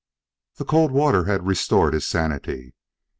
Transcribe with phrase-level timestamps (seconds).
[0.55, 2.73] The cold water had restored his sanity.